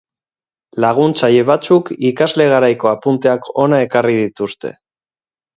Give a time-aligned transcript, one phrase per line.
[0.85, 4.77] Laguntzaile batzuk ikasle garaiko apunteak hona ekarri dituzte.